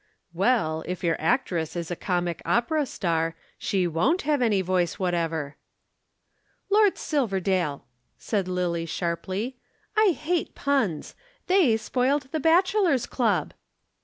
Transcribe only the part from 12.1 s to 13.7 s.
the Bachelors' Club."